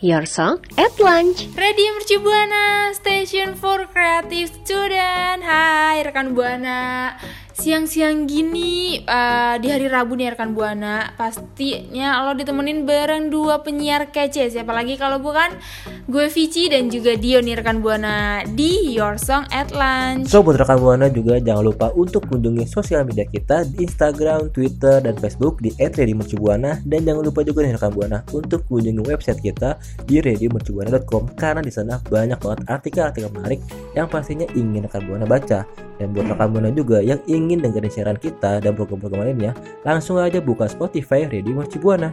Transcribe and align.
Your 0.00 0.26
Song 0.26 0.60
at 0.76 0.92
Lunch. 1.00 1.48
Radio 1.56 1.88
Mercu 1.96 2.20
Buana, 2.20 2.92
Station 2.92 3.54
for 3.56 3.88
Creative 3.88 4.48
Student. 4.52 5.40
Hai 5.40 6.04
rekan 6.04 6.36
Buana. 6.36 7.16
Siang-siang 7.56 8.28
gini 8.28 9.00
eh, 9.00 9.54
di 9.56 9.68
hari 9.72 9.88
Rabu 9.88 10.12
nih 10.12 10.36
rekan 10.36 10.52
Buana, 10.52 11.16
pastinya 11.16 12.20
lo 12.28 12.36
ditemenin 12.36 12.84
bareng 12.84 13.32
dua 13.32 13.64
penyiar 13.64 14.12
kece. 14.12 14.52
Siapa 14.52 14.76
lagi 14.76 15.00
kalau 15.00 15.24
bukan 15.24 15.56
gue 16.04 16.28
Vici 16.28 16.68
dan 16.68 16.92
juga 16.92 17.16
Dio 17.16 17.40
nih 17.40 17.56
rekan 17.56 17.80
Buana 17.80 18.44
di 18.44 18.92
Your 18.92 19.16
Song 19.16 19.48
at 19.48 19.72
Lunch. 19.72 20.28
So 20.28 20.44
buat 20.44 20.60
rekan 20.60 20.76
Buana 20.84 21.08
juga 21.08 21.40
jangan 21.40 21.64
lupa 21.64 21.96
untuk 21.96 22.28
kunjungi 22.28 22.68
sosial 22.68 23.08
media 23.08 23.24
kita 23.24 23.64
di 23.64 23.88
Instagram, 23.88 24.52
Twitter, 24.52 25.00
dan 25.00 25.16
Facebook 25.16 25.56
di 25.64 25.72
@radiomercubuana 25.80 26.84
dan 26.84 27.08
jangan 27.08 27.24
lupa 27.24 27.40
juga 27.40 27.64
nih 27.64 27.80
rekan 27.80 27.92
Buana 27.96 28.20
untuk 28.36 28.68
kunjungi 28.68 29.00
website 29.00 29.40
kita 29.40 29.80
di 30.04 30.20
radiomercubuana.com 30.20 31.32
karena 31.40 31.64
di 31.64 31.72
sana 31.72 32.04
banyak 32.04 32.36
banget 32.36 32.68
artikel-artikel 32.68 33.32
menarik 33.32 33.64
yang 33.96 34.12
pastinya 34.12 34.44
ingin 34.52 34.84
rekan 34.84 35.08
Buana 35.08 35.24
baca. 35.24 35.64
Dan 35.96 36.12
buat 36.12 36.28
rekan 36.28 36.52
Buana 36.52 36.68
juga 36.68 37.00
yang 37.00 37.16
ingin 37.24 37.45
dengerin 37.54 37.86
siaran 37.94 38.18
kita 38.18 38.58
dan 38.58 38.74
program-program 38.74 39.22
lainnya, 39.22 39.54
langsung 39.86 40.18
aja 40.18 40.42
buka 40.42 40.66
Spotify 40.66 41.30
Radio 41.30 41.54
Mercubuana. 41.54 42.10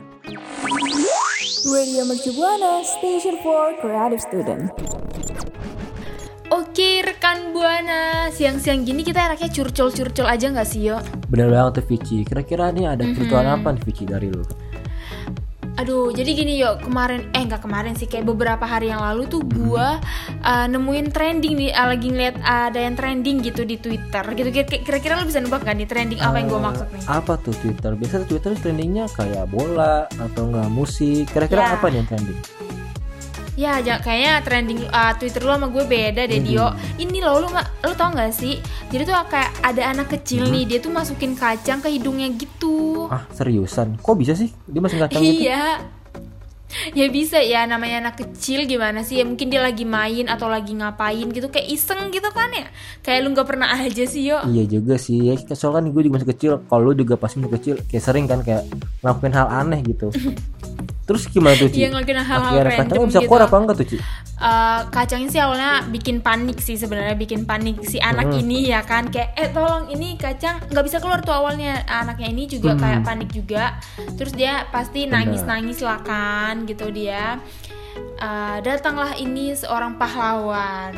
Radio 1.63 2.03
Mercu 2.05 2.35
Buana, 2.37 2.85
Station 2.85 3.41
for 3.41 3.73
Creative 3.81 4.21
Student. 4.21 4.69
Oke 6.53 7.01
rekan 7.01 7.55
Buana, 7.55 8.29
siang-siang 8.29 8.85
gini 8.85 9.01
kita 9.01 9.31
enaknya 9.31 9.49
curcol-curcol 9.49 10.29
aja 10.29 10.53
nggak 10.53 10.69
sih 10.69 10.93
yo? 10.93 11.01
Bener 11.31 11.49
banget 11.49 11.81
tuh 11.81 11.85
Vici. 11.89 12.21
Kira-kira 12.21 12.69
nih 12.69 12.93
ada 12.93 13.01
kebutuhan 13.07 13.47
apa 13.47 13.73
nih 13.73 13.81
Vici 13.89 14.03
dari 14.05 14.29
lu? 14.29 14.45
Aduh, 15.73 16.13
jadi 16.13 16.31
gini 16.31 16.53
yo 16.55 16.77
kemarin 16.77 17.33
eh 17.33 17.41
nggak 17.41 17.61
kemarin 17.61 17.93
sih 17.93 18.05
kayak 18.05 18.25
beberapa 18.25 18.61
hari 18.61 18.87
yang 18.87 19.01
lalu 19.01 19.25
tuh 19.25 19.41
gua 19.43 19.97
uh, 20.39 20.65
nemuin 20.65 21.09
trending 21.09 21.57
nih 21.57 21.71
uh, 21.71 21.89
lagi 21.89 22.07
ngeliat 22.07 22.37
ada 22.39 22.77
yang 22.77 22.93
trending 22.93 23.41
gitu 23.41 23.63
di 23.63 23.75
Twitter 23.75 24.21
gitu 24.31 24.49
Kira- 24.49 24.79
kira-kira 24.79 25.13
lo 25.15 25.25
bisa 25.25 25.41
nebak 25.41 25.61
gak 25.61 25.73
nih 25.73 25.85
trending 25.85 26.19
apa 26.19 26.37
yang 26.37 26.47
gua 26.47 26.59
Eh, 26.59 26.65
maksud 26.69 26.87
nih? 26.87 27.01
Apa 27.07 27.33
tuh 27.37 27.55
Twitter? 27.57 27.91
Biasa 27.91 28.13
tuh 28.21 28.27
Twitter 28.31 28.51
trendingnya 28.55 29.09
kayak 29.09 29.49
bola 29.49 30.05
atau 30.07 30.45
enggak 30.45 30.69
musik. 30.69 31.25
Kira-kira 31.27 31.61
Ya. 31.63 31.69
apa 31.73 31.85
nih 31.87 31.97
yang 31.97 32.07
trending? 32.07 32.39
Ya, 33.53 33.77
kayaknya 33.77 34.41
trending 34.41 34.81
uh, 34.89 35.13
Twitter 35.13 35.45
lu 35.45 35.53
sama 35.53 35.69
gue 35.69 35.85
beda 35.85 36.25
deh 36.25 36.41
Dio. 36.41 36.73
Ini 36.97 37.21
loh 37.21 37.37
lu 37.37 37.47
nggak 37.53 37.85
lu 37.85 37.93
tau 37.93 38.09
gak 38.09 38.33
sih? 38.33 38.57
Jadi 38.89 39.05
tuh 39.05 39.13
kayak 39.29 39.51
ada 39.61 39.93
anak 39.93 40.09
kecil 40.09 40.49
nih, 40.49 40.65
dia 40.65 40.79
tuh 40.81 40.89
masukin 40.89 41.37
kacang 41.37 41.77
ke 41.77 41.93
hidungnya 41.93 42.33
gitu. 42.33 43.05
Ah 43.13 43.29
seriusan? 43.29 44.01
Kok 44.01 44.15
bisa 44.17 44.33
sih? 44.33 44.49
Dia 44.65 44.81
masih 44.81 44.97
kacang 44.97 45.21
gitu? 45.21 45.45
Iya. 45.45 45.63
Ya 46.97 47.05
bisa 47.05 47.37
ya 47.37 47.69
namanya 47.69 48.01
anak 48.01 48.17
kecil 48.17 48.65
gimana 48.65 49.05
sih 49.05 49.21
ya 49.21 49.25
mungkin 49.29 49.53
dia 49.53 49.61
lagi 49.61 49.85
main 49.85 50.25
atau 50.25 50.49
lagi 50.49 50.73
ngapain 50.73 51.29
gitu 51.29 51.45
kayak 51.53 51.69
iseng 51.69 52.09
gitu 52.09 52.25
kan 52.33 52.49
ya 52.49 52.65
kayak 53.05 53.21
lu 53.21 53.29
nggak 53.29 53.45
pernah 53.45 53.77
aja 53.77 54.09
sih 54.09 54.33
yo 54.33 54.41
Iya 54.41 54.81
juga 54.81 54.97
sih. 54.97 55.21
Ya, 55.21 55.37
soalnya 55.53 55.85
kan 55.85 55.93
gue 55.93 56.01
juga 56.01 56.13
masih 56.17 56.29
kecil. 56.33 56.51
Kalau 56.65 56.81
lu 56.89 56.97
juga 56.97 57.13
pasti 57.13 57.37
masih 57.37 57.53
kecil, 57.61 57.75
kayak 57.85 58.03
sering 58.03 58.25
kan 58.25 58.41
kayak 58.41 58.65
ngelakuin 59.05 59.33
hal 59.37 59.47
aneh 59.53 59.85
gitu. 59.85 60.09
Terus 61.03 61.27
gimana 61.27 61.51
tuh 61.53 61.67
Ci? 61.67 61.77
Iya, 61.77 61.91
ngelakuin 61.91 62.15
hal-hal 62.17 62.53
random 62.55 62.79
kacangnya 62.79 63.07
bisa 63.07 63.19
gitu. 63.19 63.27
keluar 63.27 63.43
apa 63.43 63.55
enggak 63.57 63.75
tuh 63.75 63.87
Ci? 63.87 63.97
Eh, 64.33 64.81
kacangnya 64.89 65.29
sih 65.29 65.39
awalnya 65.39 65.71
bikin 65.85 66.17
panik 66.19 66.57
sih 66.57 66.75
sebenarnya 66.75 67.13
bikin 67.13 67.43
panik 67.43 67.79
si 67.81 67.95
anak 67.97 68.25
Hmm. 68.25 68.39
ini 68.39 68.67
ya 68.67 68.81
kan 68.81 69.07
kayak 69.07 69.31
eh 69.33 69.47
tolong 69.49 69.87
ini 69.87 70.15
kacang 70.15 70.63
nggak 70.65 70.83
bisa 70.83 70.97
keluar 70.97 71.19
tuh 71.19 71.31
awalnya 71.33 71.83
anaknya 71.85 72.27
ini 72.29 72.43
juga 72.45 72.71
Hmm. 72.71 72.79
kayak 72.79 72.99
panik 73.01 73.29
juga 73.29 73.75
terus 74.13 74.31
dia 74.31 74.63
pasti 74.67 75.03
nangis 75.05 75.41
nangis 75.41 75.79
lah 75.79 75.99
kan 75.99 76.63
gitu 76.63 76.87
dia 76.89 77.39
Eh, 78.15 78.57
datanglah 78.61 79.13
ini 79.15 79.53
seorang 79.53 79.95
pahlawan 79.95 80.95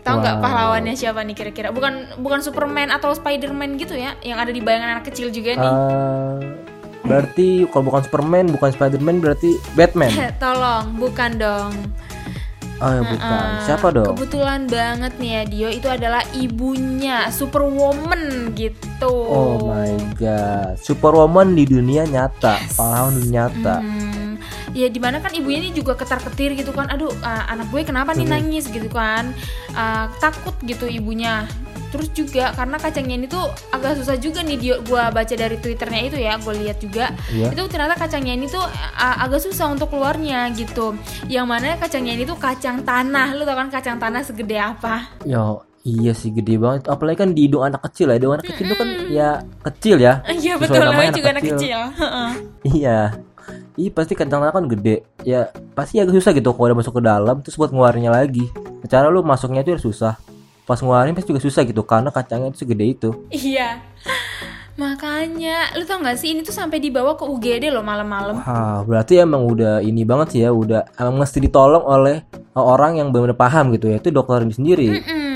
tahu 0.00 0.16
nggak 0.18 0.36
Wow. 0.36 0.42
pahlawannya 0.42 0.94
siapa 0.94 1.20
nih 1.20 1.34
kira-kira 1.34 1.68
bukan 1.68 1.92
bukan 2.16 2.38
Superman 2.38 2.88
atau 2.88 3.10
Spiderman 3.10 3.74
gitu 3.74 3.92
ya 3.92 4.14
yang 4.20 4.36
ada 4.36 4.48
di 4.48 4.58
bayangan 4.58 4.94
anak 4.94 5.04
kecil 5.06 5.28
juga 5.28 5.52
nih 5.54 5.66
Eh, 5.66 6.29
berarti 7.10 7.48
kalau 7.68 7.84
bukan 7.90 8.02
Superman, 8.06 8.46
bukan 8.54 8.70
Spiderman 8.70 9.18
berarti 9.18 9.50
Batman. 9.74 10.14
tolong 10.42 10.94
bukan 10.96 11.30
dong 11.36 11.72
Oh 12.80 12.88
ya 12.96 13.02
bukan. 13.04 13.44
Uh, 13.44 13.60
Siapa 13.68 13.88
dong? 13.92 14.16
Kebetulan 14.16 14.64
banget 14.64 15.12
nih 15.20 15.30
ya 15.36 15.42
Dio 15.44 15.68
itu 15.68 15.84
adalah 15.84 16.24
ibunya 16.32 17.28
Superwoman 17.28 18.56
gitu. 18.56 19.12
Oh 19.12 19.68
my 19.68 20.16
god, 20.16 20.80
Superwoman 20.80 21.52
di 21.52 21.68
dunia 21.68 22.08
nyata, 22.08 22.56
pahlawan 22.72 23.20
dunia 23.20 23.52
nyata. 23.52 23.84
Hmm, 23.84 24.40
ya 24.72 24.88
di 24.88 24.96
mana 24.96 25.20
kan 25.20 25.36
ibunya 25.36 25.60
ini 25.60 25.76
juga 25.76 25.92
ketar 25.92 26.24
ketir 26.24 26.56
gitu 26.56 26.72
kan. 26.72 26.88
Aduh 26.88 27.12
uh, 27.20 27.44
anak 27.52 27.68
gue 27.68 27.84
kenapa 27.84 28.16
nih 28.16 28.24
Hmm. 28.24 28.48
nangis 28.48 28.64
gitu 28.72 28.88
kan? 28.88 29.36
Uh, 29.76 30.08
takut 30.16 30.56
gitu 30.64 30.88
ibunya. 30.88 31.44
Terus 31.90 32.08
juga 32.14 32.54
karena 32.54 32.78
kacangnya 32.78 33.14
ini 33.18 33.26
tuh 33.26 33.50
agak 33.74 33.98
susah 33.98 34.14
juga 34.14 34.46
nih 34.46 34.56
Dio 34.56 34.76
gua 34.86 35.10
baca 35.10 35.34
dari 35.34 35.58
twitternya 35.58 36.00
itu 36.06 36.16
ya, 36.22 36.38
gue 36.38 36.54
lihat 36.62 36.78
juga 36.78 37.10
Iya. 37.34 37.50
itu 37.50 37.62
ternyata 37.66 37.98
kacangnya 37.98 38.34
ini 38.38 38.46
tuh 38.46 38.62
uh, 38.62 39.16
agak 39.26 39.42
susah 39.42 39.74
untuk 39.74 39.90
keluarnya 39.90 40.54
gitu. 40.54 40.94
Yang 41.26 41.46
mana 41.50 41.74
kacangnya 41.76 42.14
ini 42.14 42.24
tuh 42.24 42.38
kacang 42.38 42.86
tanah. 42.86 43.34
Lu 43.34 43.42
tau 43.42 43.58
kan 43.58 43.68
kacang 43.74 43.98
tanah 43.98 44.22
segede 44.22 44.54
apa? 44.54 45.10
Yo, 45.26 45.66
iya 45.82 46.14
sih 46.14 46.30
gede 46.30 46.62
banget. 46.62 46.86
Apalagi 46.86 47.18
kan 47.26 47.30
di 47.34 47.50
hidung 47.50 47.66
anak 47.66 47.82
kecil 47.90 48.14
ya. 48.14 48.16
Hidung 48.22 48.32
anak 48.38 48.44
kecil 48.46 48.64
itu 48.70 48.76
kan 48.78 48.88
ya 49.10 49.28
kecil 49.66 49.96
ya. 49.98 50.14
Iya 50.30 50.54
betul 50.62 50.78
namanya 50.78 51.10
anak 51.10 51.18
juga 51.18 51.28
anak 51.34 51.42
kecil. 51.42 51.58
kecil. 51.58 51.80
Iya. 52.70 52.98
Iya 53.74 53.90
pasti 53.90 54.12
kacang 54.14 54.40
tanah 54.44 54.54
kan 54.54 54.66
gede. 54.70 55.02
Ya 55.26 55.50
pasti 55.74 55.98
agak 55.98 56.14
susah 56.14 56.30
gitu 56.36 56.54
kalau 56.54 56.70
udah 56.70 56.78
masuk 56.78 56.94
ke 56.98 57.02
dalam 57.02 57.36
terus 57.42 57.58
buat 57.58 57.74
ngeluarinnya 57.74 58.12
lagi. 58.14 58.46
Cara 58.86 59.10
lu 59.10 59.26
masuknya 59.26 59.66
itu 59.66 59.74
ya 59.74 59.80
susah. 59.80 60.14
Pas 60.70 60.78
ngeluarin 60.78 61.18
pasti 61.18 61.34
juga 61.34 61.42
susah 61.42 61.66
gitu 61.66 61.82
karena 61.82 62.14
kacangnya 62.14 62.54
itu 62.54 62.62
segede 62.62 62.84
itu. 62.86 63.10
Iya. 63.26 63.82
Makanya, 64.78 65.74
lu 65.76 65.84
tau 65.84 65.98
gak 66.00 66.16
sih 66.16 66.32
ini 66.32 66.40
tuh 66.40 66.54
sampai 66.54 66.78
dibawa 66.78 67.18
ke 67.18 67.26
UGD 67.26 67.68
loh 67.68 67.82
malam-malam. 67.82 68.38
Wah, 68.38 68.80
berarti 68.86 69.18
emang 69.18 69.44
udah 69.44 69.82
ini 69.82 70.06
banget 70.06 70.26
sih 70.32 70.40
ya, 70.40 70.54
udah 70.54 70.94
emang 70.96 71.20
mesti 71.20 71.42
ditolong 71.42 71.82
oleh 71.84 72.22
orang 72.54 72.96
yang 72.96 73.10
benar-benar 73.10 73.36
paham 73.36 73.74
gitu 73.74 73.90
ya. 73.90 73.98
Itu 73.98 74.08
dokter 74.08 74.40
ini 74.40 74.54
sendiri. 74.54 74.86
Hmm. 74.94 75.28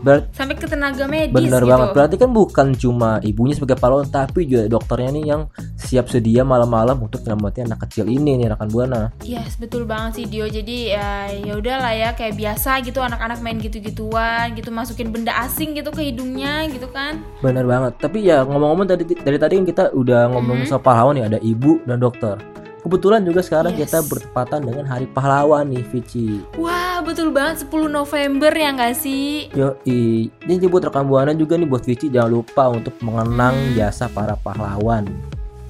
Ber- 0.00 0.32
Sampai 0.32 0.56
ke 0.56 0.64
tenaga 0.64 1.04
medis 1.04 1.30
bener 1.30 1.60
gitu. 1.60 1.70
banget. 1.70 1.88
Berarti 1.92 2.16
kan 2.16 2.30
bukan 2.32 2.66
cuma 2.72 3.20
ibunya 3.20 3.52
sebagai 3.52 3.76
pahlawan 3.76 4.08
tapi 4.08 4.48
juga 4.48 4.64
dokternya 4.66 5.12
nih 5.12 5.24
yang 5.28 5.42
siap 5.90 6.06
sedia 6.06 6.46
malam-malam 6.46 7.02
untuk 7.02 7.26
nyelamatin 7.26 7.66
anak 7.66 7.90
kecil 7.90 8.06
ini 8.06 8.38
nih 8.38 8.54
rekan 8.54 8.70
buana. 8.70 9.10
Yes, 9.26 9.58
betul 9.58 9.82
banget 9.82 10.22
sih 10.22 10.26
Dio. 10.30 10.46
Jadi 10.46 10.94
ya 10.94 11.26
ya 11.34 11.58
udahlah 11.58 11.90
ya 11.90 12.14
kayak 12.14 12.38
biasa 12.38 12.78
gitu 12.86 13.02
anak-anak 13.02 13.42
main 13.42 13.58
gitu-gituan 13.58 14.54
gitu 14.54 14.70
masukin 14.70 15.10
benda 15.10 15.34
asing 15.42 15.74
gitu 15.74 15.90
ke 15.90 16.14
hidungnya 16.14 16.70
gitu 16.70 16.86
kan. 16.94 17.26
Benar 17.42 17.66
banget. 17.66 17.98
Tapi 17.98 18.22
ya 18.22 18.46
ngomong-ngomong 18.46 18.86
tadi 18.86 19.02
dari 19.18 19.38
tadi 19.42 19.58
kan 19.58 19.66
kita 19.66 19.84
udah 19.90 20.30
ngomong 20.30 20.62
soal 20.62 20.78
pahlawan 20.78 21.18
nih 21.18 21.26
ada 21.26 21.38
ibu 21.42 21.82
dan 21.82 21.98
dokter. 21.98 22.38
Kebetulan 22.80 23.20
juga 23.26 23.44
sekarang 23.44 23.76
Yes. 23.76 23.92
kita 23.92 24.08
bertepatan 24.08 24.64
dengan 24.64 24.88
Hari 24.88 25.04
Pahlawan 25.12 25.68
nih, 25.68 25.84
Vici. 25.92 26.40
Wah, 26.56 27.04
betul 27.04 27.28
banget 27.28 27.68
10 27.68 27.92
November 27.92 28.48
ya 28.48 28.72
nggak 28.72 28.96
sih? 28.96 29.52
Yo, 29.52 29.76
ini 29.84 30.64
buat 30.64 30.88
rekan 30.88 31.04
buana 31.04 31.36
juga 31.36 31.60
nih 31.60 31.68
buat 31.68 31.84
Vici 31.84 32.08
jangan 32.08 32.40
lupa 32.40 32.72
untuk 32.72 32.96
mengenang 33.04 33.76
jasa 33.76 34.08
para 34.08 34.32
pahlawan 34.32 35.04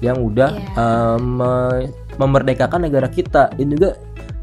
yang 0.01 0.17
udah 0.19 0.49
Iya. 0.51 0.67
eh, 0.75 1.17
me- 1.21 1.89
memerdekakan 2.17 2.89
negara 2.89 3.07
kita 3.07 3.53
dan 3.53 3.67
juga 3.69 3.95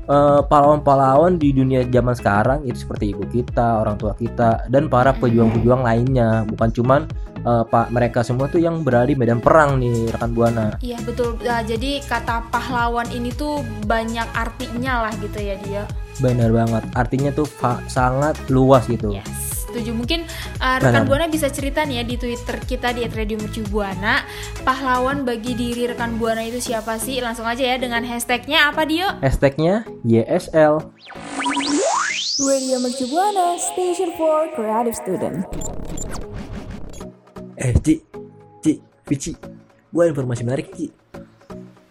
eh, 0.09 0.41
pahlawan-pahlawan 0.41 1.37
di 1.37 1.53
dunia 1.53 1.85
zaman 1.85 2.17
sekarang 2.17 2.65
itu 2.65 2.81
seperti 2.81 3.13
ibu 3.13 3.29
kita, 3.29 3.85
orang 3.85 4.01
tua 4.01 4.17
kita 4.17 4.65
dan 4.73 4.89
para 4.89 5.13
pejuang-pejuang 5.13 5.85
lainnya. 5.85 6.49
Bukan 6.49 6.73
cuman 6.73 7.01
eh, 7.45 7.65
pak 7.69 7.93
mereka 7.93 8.25
semua 8.25 8.49
tuh 8.49 8.57
yang 8.57 8.81
berada 8.81 9.05
di 9.05 9.19
medan 9.21 9.37
perang 9.37 9.77
nih 9.77 10.09
rekan 10.09 10.33
buana. 10.33 10.67
Iya 10.81 10.97
betul. 11.05 11.37
Nah, 11.45 11.61
jadi 11.61 12.01
kata 12.09 12.49
pahlawan 12.49 13.05
ini 13.13 13.37
tuh 13.37 13.61
banyak 13.85 14.25
artinya 14.33 15.05
lah 15.05 15.13
gitu 15.21 15.39
ya 15.45 15.61
dia. 15.61 15.83
Benar 16.25 16.57
banget. 16.57 16.83
Artinya 16.97 17.31
tuh 17.31 17.45
sangat 17.85 18.35
luas 18.49 18.89
gitu. 18.89 19.13
Yes, 19.13 19.58
setuju. 19.69 19.93
Mungkin 19.93 20.25
uh, 20.59 20.77
rekan 20.81 20.99
Nah, 20.99 21.05
nah. 21.05 21.07
Buana 21.07 21.27
bisa 21.29 21.53
cerita 21.53 21.85
nih 21.85 22.03
ya 22.03 22.05
di 22.09 22.17
Twitter 22.17 22.57
kita 22.65 22.97
di 22.97 23.05
@radio 23.07 23.37
Mercu 23.39 23.63
Buana, 23.69 24.25
pahlawan 24.65 25.23
bagi 25.23 25.55
diri 25.55 25.87
rekan 25.87 26.17
Buana 26.17 26.43
itu 26.43 26.59
siapa 26.59 26.97
sih? 26.97 27.21
Langsung 27.21 27.45
aja 27.45 27.63
ya 27.63 27.77
dengan 27.77 28.03
hashtagnya 28.03 28.73
apa 28.73 28.89
Dio? 28.89 29.07
Hashtagnya 29.21 29.85
YSL. 30.03 30.81
Radio 32.39 32.77
Mercu 32.81 33.05
Buana, 33.11 33.59
Station 33.61 34.15
for 34.17 34.49
Creative 34.57 34.97
Student. 34.97 35.45
Eh, 37.59 37.75
Ci, 37.83 37.99
Ci, 38.63 38.79
Vici, 39.11 39.35
gue 39.91 40.05
informasi 40.07 40.47
menarik, 40.47 40.71
Ci. 40.71 40.87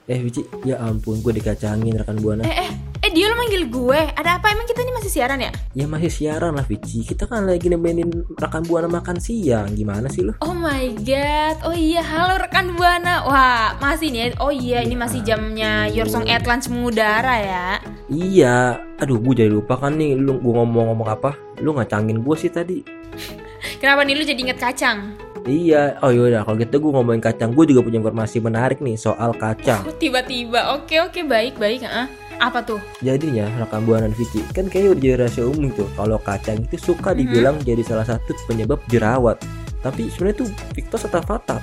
Eh, 0.08 0.20
Vici, 0.24 0.40
ya 0.64 0.80
ampun, 0.80 1.20
gue 1.20 1.36
dikacangin 1.36 2.00
rekan 2.00 2.16
buana. 2.24 2.48
Eh 2.48 2.64
eh 2.64 2.87
Dio 3.18 3.34
lo 3.34 3.42
manggil 3.42 3.66
gue. 3.66 4.14
Ada 4.14 4.38
apa? 4.38 4.54
Emang 4.54 4.70
kita 4.70 4.86
ini 4.86 4.94
masih 4.94 5.10
siaran 5.10 5.42
ya? 5.42 5.50
Ya 5.74 5.90
masih 5.90 6.14
siaran 6.14 6.54
lah, 6.54 6.62
Vici. 6.62 7.02
Kita 7.02 7.26
kan 7.26 7.50
lagi 7.50 7.66
nemenin 7.66 8.14
rekan 8.38 8.62
buana 8.62 8.86
makan 8.86 9.18
siang. 9.18 9.74
Gimana 9.74 10.06
sih 10.06 10.22
lo? 10.22 10.38
Oh 10.46 10.54
my 10.54 10.94
god. 11.02 11.66
Oh 11.66 11.74
iya, 11.74 12.06
halo 12.06 12.38
rekan 12.38 12.78
Buana. 12.78 13.26
Wah, 13.26 13.74
masih 13.82 14.14
nih. 14.14 14.22
ya? 14.22 14.26
Oh 14.38 14.54
iya, 14.54 14.86
ini 14.86 14.94
masih 14.94 15.26
jamnya 15.26 15.90
Your 15.90 16.06
Song 16.06 16.30
at 16.30 16.46
Lunch 16.46 16.70
mengudara 16.70 17.42
ya. 17.42 17.68
Iya, 18.06 18.86
aduh, 19.02 19.18
gue 19.18 19.34
jadi 19.34 19.50
lupa 19.50 19.82
kan 19.82 19.98
nih. 19.98 20.14
Lu 20.14 20.38
gue 20.38 20.54
ngomong-ngomong 20.54 21.10
apa? 21.10 21.34
Lu 21.58 21.74
ngacangin 21.74 22.22
gue 22.22 22.36
sih 22.38 22.54
tadi. 22.54 22.86
Kenapa 23.82 24.06
nih 24.06 24.14
lu 24.14 24.30
jadi 24.30 24.38
inget 24.38 24.62
kacang? 24.62 25.18
Iya, 25.50 25.98
oh 26.06 26.14
yaudah 26.14 26.46
kalau 26.46 26.62
gitu 26.62 26.78
gue 26.78 26.92
ngomongin 26.94 27.26
kacang. 27.26 27.50
Gue 27.50 27.66
juga 27.66 27.82
punya 27.82 27.98
informasi 27.98 28.38
menarik 28.46 28.78
nih 28.78 28.94
soal 28.94 29.34
kacang. 29.34 29.82
Oh, 29.90 29.98
tiba-tiba. 29.98 30.78
Oke, 30.78 31.02
oke, 31.02 31.26
baik, 31.26 31.58
baik. 31.58 31.82
Heeh. 31.82 32.27
Apa 32.38 32.62
tuh? 32.62 32.78
Jadinya 33.02 33.50
rekan 33.58 33.82
buana 33.86 34.06
dan 34.06 34.14
Vici 34.14 34.46
kan 34.54 34.70
kayaknya 34.70 34.90
udah 34.94 35.02
jadi 35.02 35.16
rahasia 35.18 35.44
umum 35.50 35.74
tuh 35.74 35.90
kalau 35.98 36.22
kacang 36.22 36.62
itu 36.62 36.78
suka 36.78 37.18
dibilang 37.18 37.58
jadi 37.66 37.82
salah 37.82 38.06
satu 38.06 38.38
penyebab 38.46 38.78
jerawat. 38.94 39.42
Tapi 39.82 40.10
sebenarnya 40.14 40.44
itu 40.44 40.46
mitos 40.78 41.06
atau 41.06 41.22
fakta? 41.22 41.58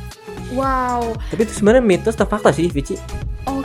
Wow. 0.55 1.15
Tapi 1.31 1.41
itu 1.47 1.55
sebenarnya 1.63 1.83
mitos 1.83 2.15
atau 2.19 2.27
fakta 2.27 2.51
sih, 2.51 2.71
Vici? 2.71 2.99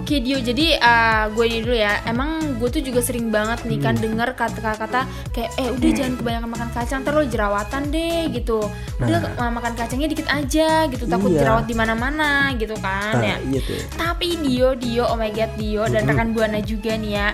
Oke 0.10 0.26
Dio, 0.26 0.42
jadi 0.42 0.74
uh, 0.82 1.30
gue 1.38 1.46
ini 1.46 1.62
dulu 1.62 1.78
ya. 1.78 2.02
Emang 2.02 2.58
gue 2.58 2.66
tuh 2.74 2.82
juga 2.82 2.98
sering 2.98 3.30
banget 3.30 3.62
nih 3.70 3.78
kan 3.78 3.94
denger 3.94 4.34
kata-kata 4.34 5.06
kayak 5.30 5.54
eh 5.54 5.70
udah 5.70 5.90
jangan 5.94 6.14
kebanyakan 6.18 6.50
makan 6.50 6.70
kacang 6.74 7.02
terus 7.06 7.30
jerawatan 7.30 7.94
deh 7.94 8.26
gitu. 8.34 8.58
Udah 8.98 9.38
uh, 9.38 9.54
makan 9.54 9.78
kacangnya 9.78 10.10
dikit 10.10 10.26
aja 10.26 10.90
gitu 10.90 11.06
takut 11.06 11.30
Iya. 11.30 11.46
jerawat 11.46 11.70
di 11.70 11.78
mana-mana 11.78 12.50
gitu 12.58 12.74
kan 12.82 13.22
ya. 13.22 13.38
Nah, 13.38 13.54
iya 13.54 13.62
tuh. 13.62 13.78
Tapi 14.02 14.28
Dio, 14.42 14.74
Dio, 14.74 15.06
oh 15.06 15.14
my 15.14 15.30
god 15.30 15.54
Dio 15.62 15.86
dan 15.86 16.02
rekan 16.10 16.34
Buana 16.34 16.58
juga 16.58 16.98
nih 16.98 17.14
ya. 17.14 17.30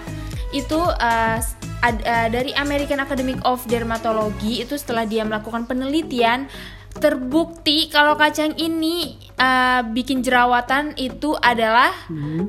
Itu 0.52 0.76
uh, 0.84 1.38
ad- 1.80 2.04
uh, 2.04 2.28
dari 2.28 2.52
American 2.60 3.00
Academy 3.00 3.40
of 3.48 3.64
Dermatology 3.72 4.68
itu 4.68 4.76
setelah 4.76 5.08
dia 5.08 5.24
melakukan 5.24 5.64
penelitian 5.64 6.52
terbukti 7.00 7.88
kalau 7.88 8.20
kacang 8.20 8.52
ini 8.60 9.25
uh, 9.40 9.82
bikin 9.92 10.24
jerawatan 10.24 10.96
itu 10.96 11.36
adalah 11.40 11.92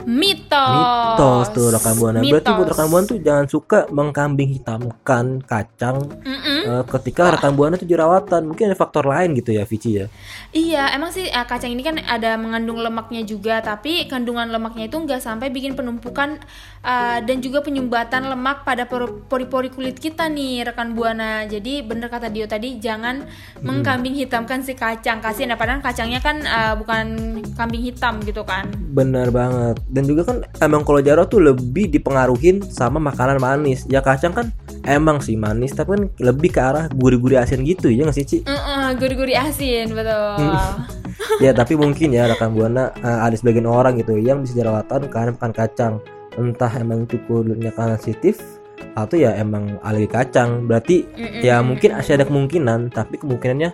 mitos. 0.06 1.16
Mitos 1.16 1.46
tuh 1.52 1.66
rekan 1.74 1.94
buana. 1.98 2.18
Berarti 2.22 2.50
buat 2.54 2.68
rekan 2.72 2.88
buana 2.90 3.04
tuh 3.06 3.18
jangan 3.20 3.46
suka 3.46 3.78
mengkambing 3.90 4.50
hitamkan 4.58 5.42
kacang 5.42 6.02
Mm-mm. 6.22 6.60
eh, 6.66 6.84
ketika 6.98 7.34
rekan 7.34 7.52
buana 7.54 7.74
tuh 7.78 7.88
jerawatan. 7.88 8.46
Mungkin 8.46 8.70
ada 8.72 8.78
faktor 8.78 9.06
lain 9.06 9.34
gitu 9.34 9.54
ya, 9.54 9.66
Vici 9.66 9.98
ya. 9.98 10.06
Iya, 10.54 10.94
emang 10.94 11.10
sih 11.12 11.26
uh, 11.26 11.46
kacang 11.46 11.72
ini 11.72 11.82
kan 11.82 11.98
ada 12.00 12.38
mengandung 12.38 12.80
lemaknya 12.80 13.26
juga, 13.26 13.60
tapi 13.60 14.06
kandungan 14.06 14.48
lemaknya 14.48 14.88
itu 14.88 14.96
nggak 14.96 15.20
sampai 15.20 15.50
bikin 15.52 15.76
penumpukan 15.76 16.40
uh, 16.86 17.18
dan 17.20 17.38
juga 17.42 17.60
penyumbatan 17.60 18.30
lemak 18.30 18.62
pada 18.64 18.88
por- 18.88 19.26
pori-pori 19.26 19.68
kulit 19.68 19.98
kita 19.98 20.30
nih, 20.30 20.72
rekan 20.72 20.94
buana. 20.94 21.44
Jadi 21.44 21.82
bener 21.84 22.08
kata 22.08 22.30
Dio 22.32 22.46
tadi, 22.48 22.78
jangan 22.80 23.26
mengkambing 23.60 24.16
hitamkan 24.16 24.62
si 24.62 24.72
kacang. 24.76 25.18
Kasihan, 25.20 25.52
ya, 25.52 25.58
padahal 25.58 25.82
kacangnya 25.82 26.20
kan 26.20 26.40
uh, 26.44 26.75
bukan 26.78 27.40
kambing 27.56 27.82
hitam 27.82 28.20
gitu 28.23 28.44
kan. 28.44 28.69
Benar 28.93 29.32
banget. 29.32 29.81
Dan 29.88 30.05
juga 30.05 30.28
kan 30.28 30.37
emang 30.62 30.84
kalau 30.84 31.00
jerawat 31.00 31.28
tuh 31.28 31.43
lebih 31.43 31.88
dipengaruhin 31.90 32.61
sama 32.69 33.00
makanan 33.00 33.40
manis. 33.40 33.88
Ya 33.88 34.05
kacang 34.05 34.37
kan 34.37 34.46
emang 34.87 35.25
sih 35.25 35.34
manis, 35.34 35.75
tapi 35.75 35.96
kan 35.96 36.02
lebih 36.23 36.52
ke 36.52 36.61
arah 36.61 36.87
gurih-gurih 36.93 37.40
asin 37.43 37.67
gitu 37.67 37.90
ya 37.90 38.06
nggak 38.06 38.17
sih, 38.17 38.26
Ci? 38.28 38.38
Uh-uh, 38.46 38.94
gurih-gurih 38.94 39.34
asin, 39.34 39.90
betul. 39.96 40.37
ya 41.44 41.50
tapi 41.56 41.76
mungkin 41.76 42.12
ya 42.12 42.28
rekan 42.28 42.52
buana 42.52 42.93
eh, 43.00 43.20
ada 43.25 43.34
sebagian 43.37 43.69
orang 43.69 43.96
gitu 44.00 44.17
yang 44.17 44.44
bisa 44.44 44.56
jerawatan 44.61 45.08
karena 45.08 45.31
makan 45.32 45.52
kacang 45.52 45.94
entah 46.37 46.73
emang 46.76 47.08
itu 47.08 47.17
kulitnya 47.25 47.73
karena 47.73 47.96
sensitif 47.96 48.40
atau 48.96 49.17
ya 49.17 49.32
emang 49.37 49.81
alergi 49.81 50.08
kacang 50.08 50.69
berarti 50.69 51.05
Mm-mm. 51.17 51.40
ya 51.40 51.61
mungkin 51.64 51.96
masih 51.96 52.20
ada 52.20 52.25
kemungkinan 52.28 52.93
tapi 52.93 53.20
kemungkinannya 53.20 53.73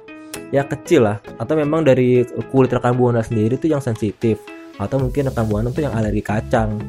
ya 0.51 0.65
kecil 0.67 1.09
lah. 1.09 1.19
Atau 1.41 1.57
memang 1.59 1.85
dari 1.85 2.25
kulit 2.53 2.73
rekan 2.73 2.97
buana 2.97 3.21
sendiri 3.25 3.57
tuh 3.57 3.73
yang 3.73 3.83
sensitif. 3.83 4.41
Atau 4.81 5.01
mungkin 5.01 5.29
rekan 5.29 5.47
buana 5.49 5.69
tuh 5.71 5.85
yang 5.85 5.95
alergi 5.95 6.23
kacang. 6.25 6.81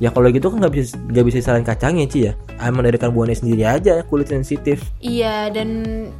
Ya 0.00 0.08
kalau 0.08 0.32
gitu 0.32 0.48
kan 0.48 0.64
nggak 0.64 0.74
bisa 0.74 0.96
nggak 0.96 1.24
bisa 1.28 1.36
disalahin 1.44 1.66
kacangnya 1.66 2.08
Ci 2.08 2.20
ya 2.24 2.32
emang 2.62 2.84
dari 2.84 3.00
buana 3.00 3.32
sendiri 3.32 3.64
aja 3.64 4.04
kulit 4.06 4.28
sensitif. 4.28 4.84
Iya 5.00 5.48
dan 5.50 5.68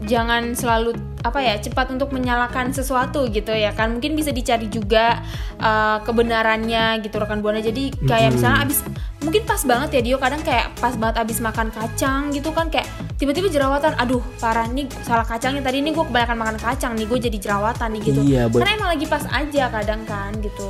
jangan 0.09 0.57
selalu 0.57 0.97
apa 1.21 1.39
ya 1.45 1.61
cepat 1.61 1.93
untuk 1.93 2.11
menyalahkan 2.17 2.73
sesuatu 2.73 3.29
gitu 3.29 3.53
ya 3.53 3.77
kan. 3.77 4.01
Mungkin 4.01 4.17
bisa 4.17 4.32
dicari 4.32 4.67
juga 4.73 5.20
uh, 5.61 6.01
kebenarannya 6.03 7.05
gitu 7.05 7.20
rekan 7.20 7.44
buana. 7.44 7.61
Jadi 7.61 7.93
kayak 8.09 8.32
Mhm. 8.32 8.37
misalnya 8.41 8.59
abis 8.65 8.79
mungkin 9.20 9.44
pas 9.44 9.61
banget 9.69 10.01
ya 10.01 10.01
Dio 10.01 10.17
kadang 10.17 10.41
kayak 10.41 10.73
pas 10.81 10.97
banget 10.97 11.20
abis 11.20 11.44
makan 11.44 11.69
kacang 11.69 12.32
gitu 12.32 12.49
kan 12.56 12.73
kayak 12.73 12.89
tiba-tiba 13.20 13.53
jerawatan. 13.53 13.93
Aduh 14.01 14.25
parah 14.41 14.65
nih 14.67 14.89
salah 15.05 15.29
kacangnya 15.29 15.61
tadi 15.61 15.85
nih 15.85 15.93
gue 15.93 16.05
kebanyakan 16.09 16.37
makan 16.41 16.56
kacang 16.56 16.93
nih 16.97 17.05
gue 17.05 17.19
jadi 17.20 17.39
jerawatan 17.39 17.89
nih 17.94 18.03
gitu. 18.03 18.20
Iya, 18.25 18.43
karena 18.49 18.73
emang 18.81 18.91
lagi 18.97 19.06
pas 19.06 19.25
aja 19.29 19.65
kadang 19.69 20.03
kan 20.09 20.32
gitu. 20.41 20.69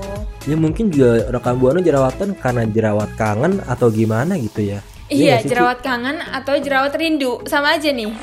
Ya 0.51 0.57
mungkin 0.59 0.91
juga 0.91 1.31
rekan 1.31 1.57
buana 1.63 1.79
jerawatan 1.79 2.35
karena 2.35 2.67
jerawat 2.67 3.11
kangen 3.15 3.63
atau 3.71 3.87
gimana 3.89 4.35
gitu 4.35 4.67
ya 4.67 4.83
Iya 5.11 5.43
iya 5.43 5.45
jerawat 5.45 5.83
kangen 5.83 6.23
atau 6.23 6.55
jerawat 6.63 6.95
rindu 6.95 7.43
sama 7.51 7.75
aja 7.75 7.91
nih 7.91 8.15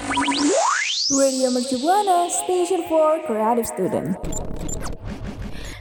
Radio 1.08 1.51
Mercu 1.51 1.79
Buana, 1.84 2.32
Station 2.32 2.84
for 2.88 3.20
Creative 3.27 3.67
Student. 3.67 4.15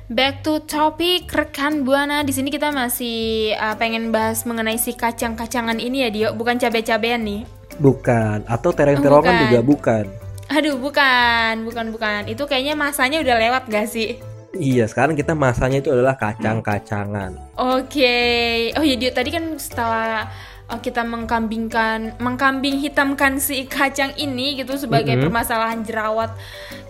Back 0.06 0.46
to 0.46 0.62
topic 0.66 1.26
rekan 1.34 1.82
buana 1.82 2.22
di 2.22 2.30
sini 2.30 2.46
kita 2.46 2.70
masih 2.70 3.50
uh, 3.58 3.74
pengen 3.74 4.14
bahas 4.14 4.46
mengenai 4.46 4.78
si 4.78 4.94
kacang-kacangan 4.94 5.82
ini 5.82 6.06
ya 6.06 6.08
Dio, 6.14 6.28
bukan 6.34 6.62
cabe-cabean 6.62 7.26
nih. 7.26 7.42
Bukan, 7.82 8.46
atau 8.46 8.70
tereng-terongan 8.70 9.34
Bukan. 9.34 9.42
juga 9.50 9.60
bukan. 9.66 10.04
Aduh, 10.46 10.78
bukan, 10.78 11.54
bukan, 11.66 11.86
bukan. 11.90 12.20
Itu 12.30 12.46
kayaknya 12.46 12.78
masanya 12.78 13.18
udah 13.18 13.34
lewat 13.34 13.62
gak 13.66 13.90
sih? 13.90 14.22
Iya, 14.54 14.86
sekarang 14.86 15.18
kita 15.18 15.34
masanya 15.34 15.82
itu 15.82 15.90
adalah 15.90 16.14
kacang-kacangan. 16.14 17.58
Oke. 17.58 18.70
Oh 18.78 18.84
ya 18.86 18.94
Dio, 18.94 19.10
tadi 19.10 19.34
kan 19.34 19.58
setelah 19.58 20.30
uh, 20.70 20.80
kita 20.80 21.02
mengkambingkan, 21.06 22.18
mengkambing 22.18 22.78
hitamkan 22.82 23.38
si 23.38 23.66
kacang 23.66 24.14
ini 24.18 24.58
gitu 24.58 24.74
sebagai 24.78 25.14
Mm-mm. 25.14 25.30
permasalahan 25.30 25.80
jerawat 25.86 26.34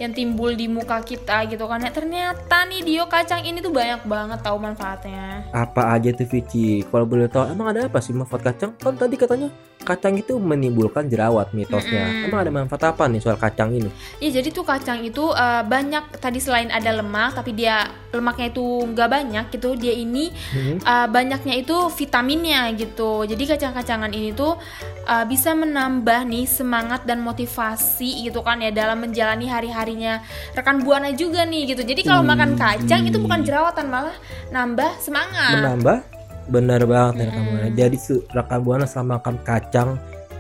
yang 0.01 0.13
timbul 0.13 0.53
di 0.53 0.69
muka 0.69 1.01
kita 1.05 1.49
gitu 1.49 1.65
kan. 1.69 1.81
Ya, 1.81 1.93
ternyata 1.93 2.65
nih 2.69 2.81
Dio 2.85 3.05
kacang 3.09 3.45
ini 3.45 3.61
tuh 3.61 3.73
banyak 3.73 4.05
banget 4.05 4.41
tahu 4.41 4.57
manfaatnya. 4.61 5.49
Apa 5.53 5.97
aja 5.97 6.13
tuh 6.13 6.29
Vici? 6.29 6.85
Kalau 6.85 7.07
boleh 7.09 7.29
tahu, 7.29 7.49
emang 7.53 7.73
ada 7.73 7.89
apa 7.89 8.01
sih 8.01 8.17
manfaat 8.17 8.53
kacang? 8.53 8.73
Kan 8.81 8.97
tadi 8.97 9.17
katanya 9.17 9.49
kacang 9.87 10.19
itu 10.19 10.35
menimbulkan 10.43 11.07
jerawat 11.07 11.55
mitosnya. 11.55 12.11
Mm-mm. 12.11 12.27
Emang 12.27 12.41
ada 12.43 12.51
manfaat 12.51 12.83
apa 12.91 13.07
nih 13.07 13.23
soal 13.23 13.39
kacang 13.39 13.71
ini? 13.71 13.87
Ya 14.19 14.35
jadi 14.35 14.51
tuh 14.51 14.67
kacang 14.67 15.07
itu 15.07 15.31
eh, 15.31 15.63
banyak 15.63 16.19
tadi 16.19 16.43
selain 16.43 16.75
ada 16.75 16.91
lemak 16.91 17.39
tapi 17.39 17.55
dia 17.55 17.87
lemaknya 18.11 18.51
itu 18.51 18.65
nggak 18.91 19.09
banyak 19.09 19.45
gitu 19.55 19.79
dia 19.79 19.95
ini 19.95 20.35
Hmm. 20.51 20.83
eh, 20.83 21.07
banyaknya 21.07 21.55
itu 21.63 21.77
vitaminnya 21.95 22.75
gitu. 22.75 23.23
Jadi 23.23 23.47
kacang-kacangan 23.47 24.11
ini 24.11 24.35
tuh 24.35 24.59
eh, 25.07 25.25
bisa 25.31 25.55
menambah 25.55 26.27
nih 26.27 26.51
semangat 26.51 27.07
dan 27.07 27.23
motivasi 27.23 28.27
gitu 28.27 28.43
kan 28.43 28.59
ya 28.59 28.75
dalam 28.75 28.99
menjalani 28.99 29.47
hari-harinya 29.47 30.19
rekan 30.59 30.83
buana 30.83 31.15
juga 31.15 31.47
nih 31.47 31.77
gitu. 31.77 31.87
Jadi 31.87 32.03
kalau 32.03 32.27
Wih. 32.27 32.35
makan 32.35 32.59
kacang 32.59 33.07
itu 33.07 33.23
bukan 33.23 33.47
jerawatan 33.47 33.87
malah 33.87 34.17
nambah 34.51 34.91
semangat. 34.99 35.63
Menambah 35.63 36.16
benar 36.47 36.83
banget 36.87 37.15
nih 37.21 37.27
Mm-mm. 37.29 37.47
buana. 37.51 37.69
Jadi 37.75 37.97
rekan 38.31 38.61
buana 38.63 38.85
selama 38.87 39.19
makan 39.19 39.37
kacang 39.43 39.89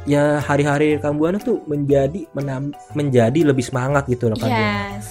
ya 0.07 0.39
hari-hari 0.39 0.97
rekan 0.97 1.19
buana 1.19 1.37
tuh 1.37 1.67
menjadi 1.67 2.31
menam- 2.31 2.75
menjadi 2.95 3.41
lebih 3.43 3.65
semangat 3.67 4.07
gitu 4.07 4.31
rekan 4.31 4.47
buana. 4.49 4.95
Yes. 4.97 5.05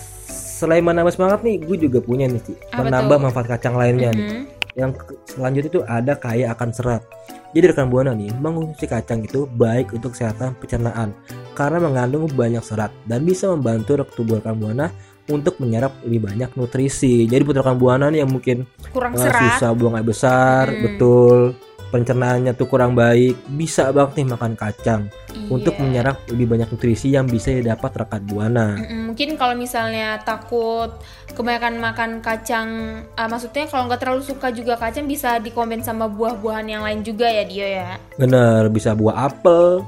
Selain 0.55 0.79
menambah 0.79 1.11
semangat 1.11 1.43
nih, 1.43 1.59
gue 1.67 1.77
juga 1.83 1.99
punya 1.99 2.31
nih 2.31 2.39
Apa 2.71 2.87
menambah 2.87 3.17
tuh? 3.19 3.23
manfaat 3.27 3.47
kacang 3.51 3.75
lainnya 3.75 4.15
nih. 4.15 4.23
Mhm. 4.23 4.43
Yang 4.75 4.91
ke- 5.03 5.19
selanjutnya 5.27 5.69
itu 5.71 5.81
ada 5.83 6.13
kaya 6.15 6.45
akan 6.55 6.69
serat. 6.71 7.03
Jadi 7.51 7.71
rekan 7.71 7.87
buana 7.91 8.15
nih, 8.15 8.31
mengonsumsi 8.39 8.87
kacang 8.87 9.23
itu 9.23 9.47
baik 9.47 9.91
untuk 9.91 10.15
kesehatan 10.15 10.55
pencernaan 10.59 11.11
karena 11.55 11.79
mengandung 11.79 12.27
banyak 12.31 12.63
serat 12.63 12.91
dan 13.07 13.23
bisa 13.23 13.51
membantu 13.51 13.99
tubuh 14.15 14.39
rekan 14.39 14.55
buana 14.55 14.91
untuk 15.27 15.57
menyerap 15.57 15.93
lebih 16.05 16.29
banyak 16.29 16.49
nutrisi. 16.53 17.25
Jadi 17.25 17.41
buat 17.41 17.57
rekan 17.57 17.77
buana 17.77 18.07
nih 18.07 18.21
yang 18.21 18.31
mungkin 18.31 18.69
Kurang 18.89 19.17
serat. 19.17 19.57
susah 19.57 19.73
buang 19.73 19.97
air 19.97 20.05
besar, 20.05 20.69
Hmm. 20.69 20.81
betul. 20.83 21.37
Pencernaannya 21.85 22.51
tuh 22.53 22.67
kurang 22.67 22.91
baik, 22.91 23.37
bisa 23.47 23.87
banget 23.89 24.19
nih 24.19 24.27
makan 24.27 24.53
kacang 24.53 25.01
untuk 25.47 25.77
Iya. 25.77 25.81
menyerap 25.81 26.17
lebih 26.27 26.47
banyak 26.49 26.67
nutrisi 26.67 27.07
yang 27.09 27.23
bisa 27.23 27.55
didapat 27.55 27.87
rekan 27.95 28.19
buana. 28.25 28.75
Mm-mm, 28.75 29.13
mungkin 29.13 29.37
kalau 29.37 29.55
misalnya 29.55 30.19
takut 30.19 30.91
kebanyakan 31.31 31.79
makan 31.79 32.11
kacang, 32.19 32.67
ah, 33.15 33.27
maksudnya 33.27 33.65
kalau 33.65 33.87
nggak 33.87 34.01
terlalu 34.01 34.23
suka 34.23 34.51
juga 34.51 34.75
kacang 34.75 35.05
bisa 35.05 35.37
dikomen 35.37 35.79
sama 35.79 36.05
buah-buahan 36.05 36.67
yang 36.67 36.83
lain 36.83 36.99
juga 36.99 37.27
ya 37.27 37.43
Dio 37.43 37.63
ya. 37.63 37.95
Bener, 38.17 38.67
bisa 38.67 38.91
buah 38.91 39.31
apel, 39.31 39.79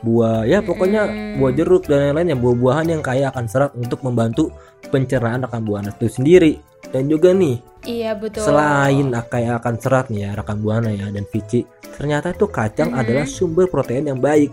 buah 0.00 0.48
ya 0.48 0.64
pokoknya 0.64 1.36
buah 1.36 1.52
jeruk 1.52 1.84
dan 1.88 2.10
lain-lain 2.12 2.36
yang 2.36 2.40
buah-buahan 2.40 2.86
yang 2.88 3.02
kaya 3.04 3.28
akan 3.28 3.44
serat 3.46 3.72
untuk 3.76 4.00
membantu 4.00 4.48
pencernaan 4.88 5.44
rekan 5.44 5.62
buana 5.64 5.92
itu 5.92 6.08
sendiri. 6.08 6.58
Dan 6.90 7.06
juga 7.06 7.30
nih, 7.30 7.62
Iya 7.86 8.18
betul. 8.18 8.42
selain 8.42 9.14
kaya 9.30 9.62
akan 9.62 9.74
serat 9.78 10.10
nih 10.10 10.26
ya 10.26 10.30
rekan 10.34 10.58
buana 10.58 10.90
ya 10.90 11.06
dan 11.12 11.22
Vici, 11.28 11.62
ternyata 11.94 12.34
itu 12.34 12.50
kacang 12.50 12.90
Mhm. 12.90 12.98
adalah 12.98 13.26
sumber 13.30 13.70
protein 13.70 14.10
yang 14.10 14.18
baik. 14.18 14.50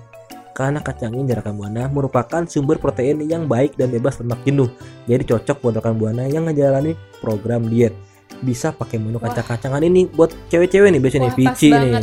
Karena 0.54 0.82
kacang 0.82 1.14
ini 1.14 1.34
rekan 1.34 1.58
buana 1.58 1.86
merupakan 1.90 2.46
sumber 2.46 2.78
protein 2.78 3.22
yang 3.26 3.46
baik 3.46 3.78
dan 3.78 3.90
bebas 3.94 4.22
lemak 4.22 4.42
jenuh. 4.46 4.70
Jadi 5.10 5.24
cocok 5.34 5.58
buat 5.62 5.74
rekan 5.82 5.96
buana 5.98 6.26
yang 6.30 6.46
ngejalani 6.50 6.94
program 7.22 7.66
diet. 7.70 7.94
Bisa 8.40 8.70
pakai 8.70 8.98
menu 8.98 9.18
kacang-kacangan 9.18 9.82
ini 9.82 10.06
buat 10.08 10.32
cewek-cewek 10.48 10.90
nih 10.90 11.00
biasanya 11.00 11.24
Wah, 11.24 11.30
nih 11.30 11.38
Vici 11.50 11.70
nih. 11.70 11.94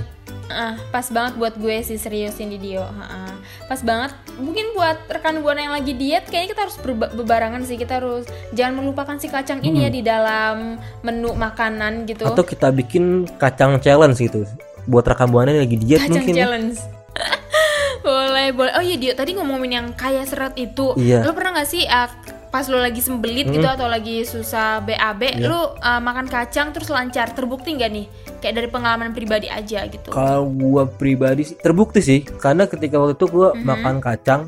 Ah, 0.44 0.76
pas 0.92 1.08
banget 1.08 1.34
buat 1.34 1.56
gue 1.56 1.76
sih 1.80 1.96
serius 1.96 2.36
ini 2.36 2.56
Dio. 2.56 2.84
Ha-ha. 2.84 3.32
Pas 3.64 3.80
banget. 3.80 4.12
Mungkin 4.36 4.76
buat 4.76 5.00
rekan 5.06 5.40
buana 5.40 5.62
yang 5.62 5.72
lagi 5.72 5.92
diet, 5.92 6.28
kayaknya 6.28 6.52
kita 6.52 6.60
harus 6.62 6.76
berba- 6.76 7.08
bebarangan 7.10 7.62
sih. 7.62 7.74
Kita 7.74 7.96
harus 7.96 8.24
jangan 8.50 8.76
melupakan 8.76 9.16
si 9.16 9.26
kacang 9.26 9.60
ini 9.60 9.82
ya 9.82 9.88
Hmm. 9.88 9.96
di 9.96 10.02
dalam 10.02 10.56
menu 11.00 11.32
makanan 11.32 12.04
gitu. 12.04 12.24
atau 12.24 12.42
kita 12.42 12.68
bikin 12.70 13.04
kacang 13.34 13.78
challenge 13.78 14.18
gitu 14.18 14.44
buat 14.84 15.00
rekan 15.02 15.26
buana 15.26 15.48
yang 15.50 15.64
lagi 15.64 15.78
diet 15.78 15.96
kacang 15.98 16.20
mungkin 16.20 16.34
ya. 16.34 16.44
challenge. 16.44 16.76
boleh 18.04 18.52
boleh 18.52 18.72
oh 18.74 18.84
iya 18.84 18.96
Dio 18.96 19.12
tadi 19.12 19.32
ngomongin 19.32 19.70
yang 19.72 19.88
kaya 19.94 20.22
serat 20.22 20.52
itu 20.56 20.92
Iya. 20.94 21.24
lo 21.24 21.32
pernah 21.32 21.56
nggak 21.56 21.64
sih 21.66 21.82
uh, 21.82 22.04
pas 22.54 22.70
lo 22.70 22.78
lagi 22.78 23.02
sembelit 23.02 23.50
gitu 23.50 23.60
Mm. 23.60 23.74
atau 23.74 23.86
lagi 23.86 24.22
susah 24.22 24.78
BAB 24.78 25.22
Iya. 25.34 25.50
lo 25.50 25.74
uh, 25.74 25.98
makan 25.98 26.24
kacang 26.24 26.70
terus 26.70 26.86
lancar 26.86 27.26
terbukti 27.28 27.74
nggak 27.74 27.90
nih 27.90 28.06
kayak 28.38 28.54
dari 28.54 28.68
pengalaman 28.68 29.10
pribadi 29.10 29.50
aja 29.50 29.82
gitu 29.84 30.08
kalau 30.08 30.46
gua 30.46 30.86
pribadi 30.86 31.42
sih 31.44 31.56
terbukti 31.56 31.98
sih 31.98 32.22
karena 32.22 32.64
ketika 32.64 32.94
waktu 32.96 33.16
itu 33.16 33.26
gua 33.26 33.50
Mhm. 33.52 33.64
makan 33.64 33.94
kacang 33.98 34.40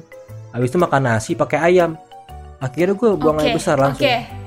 habis 0.49 0.71
itu 0.71 0.79
makan 0.79 1.03
nasi 1.05 1.35
pakai 1.35 1.59
ayam 1.67 1.99
akhirnya 2.59 2.95
gua 2.95 3.11
buang 3.13 3.37
Oke, 3.37 3.45
air 3.45 3.53
besar 3.53 3.75
langsung 3.77 4.07
oke. 4.07 4.47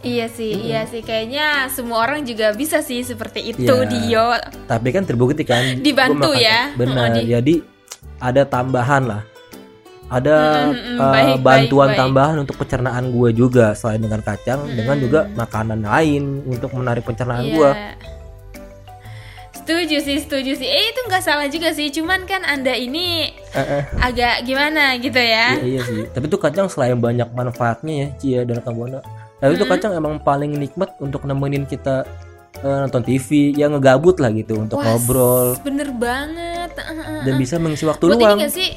Iya 0.00 0.26
sih, 0.26 0.56
Mm-mm. 0.56 0.64
iya 0.64 0.82
sih. 0.82 1.04
Kayaknya 1.04 1.46
semua 1.68 2.00
orang 2.00 2.24
juga 2.24 2.56
bisa 2.56 2.80
sih 2.80 3.04
seperti 3.04 3.52
itu, 3.52 3.68
Iya. 3.68 3.84
Dio. 3.84 4.26
tapi 4.64 4.88
kan 4.90 5.04
terbukti 5.04 5.44
kan 5.44 5.76
Dibantu 5.76 6.24
makan- 6.26 6.40
ya. 6.40 6.72
benar 6.72 7.06
Oh, 7.06 7.14
di- 7.14 7.28
jadi 7.28 7.54
ada 8.18 8.42
tambahan 8.44 9.04
lah 9.04 9.20
ada 10.10 10.66
Mm, 10.66 10.74
mm, 10.74 10.98
eh, 10.98 10.98
baik, 10.98 11.36
bantuan 11.40 11.70
baik, 11.86 11.94
baik. 11.94 12.00
tambahan 12.00 12.36
untuk 12.38 12.56
pencernaan 12.56 13.04
gua 13.08 13.28
juga 13.30 13.66
selain 13.72 13.98
dengan 13.98 14.20
kacang 14.20 14.66
dengan 14.68 14.96
Mm. 14.96 15.02
juga 15.02 15.20
makanan 15.32 15.80
lain 15.80 16.22
untuk 16.44 16.70
menarik 16.72 17.02
pencernaan 17.02 17.44
Iya. 17.44 17.54
gua 17.54 17.70
Setuju 19.52 19.96
sih, 20.00 20.18
setuju 20.18 20.52
sih. 20.56 20.66
Eh 20.66 20.90
itu 20.90 21.00
nggak 21.00 21.20
salah 21.20 21.46
juga 21.46 21.70
sih. 21.70 21.90
Cuman 21.90 22.24
kan 22.24 22.42
anda 22.42 22.72
ini 22.72 23.30
Eh, 23.52 23.60
eh. 23.60 23.82
agak 24.00 24.42
gimana 24.42 24.96
gitu 24.96 25.14
ya? 25.16 25.54
Iya, 25.54 25.62
iya 25.62 25.80
sih. 25.84 26.00
Tapi 26.08 26.26
tuh 26.26 26.38
kacang 26.38 26.66
selain 26.66 26.98
banyak 26.98 27.30
manfaatnya 27.30 27.94
ya, 27.94 28.06
Cia 28.16 28.40
dan 28.42 28.58
rekan 28.58 28.74
buana. 28.74 28.98
Tapi 29.38 29.52
tuh 29.54 29.62
Hmm. 29.62 29.72
kacang 29.72 29.92
emang 29.94 30.18
paling 30.18 30.50
nikmat 30.52 30.90
untuk 30.98 31.22
nemenin 31.22 31.64
kita 31.64 32.02
eh, 32.58 32.78
nonton 32.78 33.00
TV, 33.00 33.54
ya 33.54 33.68
ngegabut 33.68 34.18
lah 34.18 34.28
gitu 34.30 34.58
untuk 34.58 34.76
Wah, 34.76 34.92
ngobrol 34.92 35.56
Bener 35.62 35.88
banget. 35.92 36.68
dan 37.22 37.34
bisa 37.34 37.56
mengisi 37.56 37.86
waktu 37.86 38.04
buat 38.04 38.16
luang. 38.16 38.36
ini 38.36 38.44
gak 38.44 38.52
sih? 38.52 38.70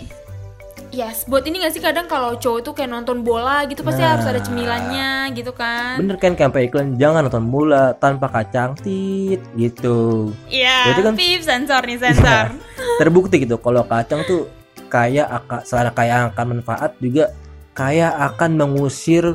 Yes, 0.94 1.26
buat 1.26 1.42
ini 1.42 1.58
gak 1.58 1.74
sih 1.74 1.82
kadang 1.82 2.06
kalau 2.06 2.38
cowok 2.38 2.62
tuh 2.62 2.74
kayak 2.78 2.86
nonton 2.88 3.26
bola 3.26 3.66
gitu 3.66 3.82
pasti 3.82 3.98
Nah. 4.00 4.14
harus 4.14 4.30
ada 4.30 4.38
cemilannya 4.38 5.34
gitu 5.34 5.50
kan? 5.50 5.98
Bener 5.98 6.22
kan 6.22 6.38
kayak 6.38 6.54
sampai 6.54 6.70
iklan 6.70 6.94
jangan 6.96 7.26
nonton 7.26 7.50
bola 7.50 7.98
tanpa 7.98 8.30
kacang 8.30 8.78
tit 8.78 9.42
gitu. 9.58 10.30
Iya, 10.46 10.94
Berarti 10.94 11.02
kan- 11.02 11.18
pip 11.18 11.42
sensor 11.42 11.82
nih 11.82 11.98
sensor. 11.98 12.46
Terbukti 13.02 13.42
gitu 13.42 13.58
kalau 13.58 13.82
kacang 13.84 14.22
tuh 14.22 14.46
kaya 14.86 15.26
akan 15.26 15.66
selain 15.66 15.90
kaya 15.90 16.30
akan 16.30 16.46
manfaat 16.54 16.94
juga 17.02 17.34
kaya 17.74 18.14
akan 18.30 18.54
mengusir 18.54 19.34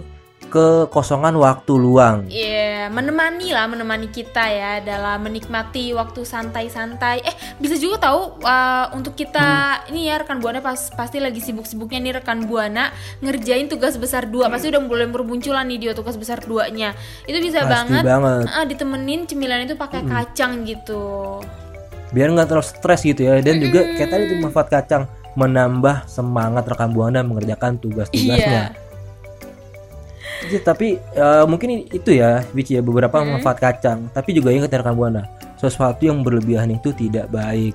kekosongan 0.49 1.37
waktu 1.37 1.73
luang. 1.75 2.26
Iya, 2.26 2.88
menemani 2.88 3.52
lah, 3.52 3.69
menemani 3.69 4.09
kita 4.09 4.45
ya 4.49 4.81
dalam 4.81 5.21
menikmati 5.23 5.93
waktu 5.93 6.25
santai-santai. 6.25 7.23
Eh, 7.23 7.35
bisa 7.57 7.76
juga 7.76 8.09
tahu 8.09 8.40
uh, 8.40 8.90
untuk 8.93 9.12
kita 9.12 9.38
Hmm. 9.38 9.90
ini 9.93 10.09
ya 10.09 10.19
rekan 10.19 10.40
buana 10.40 10.59
pas 10.59 10.90
pasti 10.90 11.21
lagi 11.21 11.38
sibuk-sibuknya 11.38 12.00
nih 12.00 12.12
rekan 12.19 12.45
buana 12.45 12.90
ngerjain 13.21 13.69
tugas 13.69 13.95
besar 13.95 14.25
dua. 14.25 14.49
Pasti 14.49 14.69
udah 14.69 14.81
mulai 14.81 15.07
bermunculan 15.07 15.69
nih 15.69 15.78
dia 15.78 15.93
tugas 15.93 16.17
besar 16.17 16.40
duanya. 16.40 16.97
Itu 17.25 17.38
bisa 17.38 17.62
Pasti 17.62 17.73
banget, 17.93 18.02
banget. 18.05 18.45
ah, 18.49 18.64
ditemenin 18.64 19.21
cemilan 19.25 19.62
itu 19.62 19.76
pakai 19.76 20.02
kacang 20.02 20.64
gitu. 20.64 21.38
biar 22.09 22.33
nggak 22.33 22.49
terlalu 22.49 22.64
stres 22.64 23.05
gitu 23.05 23.21
ya 23.21 23.37
dan 23.45 23.61
juga 23.61 23.85
kayak 23.85 24.09
tadi 24.09 24.23
tuh 24.26 24.38
manfaat 24.40 24.69
kacang 24.73 25.05
menambah 25.37 26.09
semangat 26.09 26.64
rekan 26.64 26.90
buana 26.90 27.21
mengerjakan 27.21 27.76
tugas-tugasnya. 27.76 28.73
Iya. 28.73 28.88
Jadi, 30.38 30.57
tapi 30.61 30.88
eh, 30.97 31.45
mungkin 31.45 31.85
itu 31.85 32.11
ya 32.12 32.45
Vici 32.50 32.75
ya 32.75 32.83
beberapa 32.83 33.18
Hmm. 33.18 33.37
manfaat 33.37 33.59
kacang. 33.59 34.07
Tapi 34.09 34.30
juga 34.33 34.50
ingat 34.50 34.68
ya 34.68 34.78
rekan 34.78 34.95
buana 34.95 35.26
sesuatu 35.54 35.99
yang 36.00 36.23
berlebihan 36.23 36.71
itu 36.71 36.92
tidak 36.92 37.26
baik. 37.28 37.75